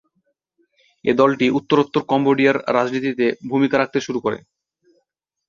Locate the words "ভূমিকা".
3.49-3.75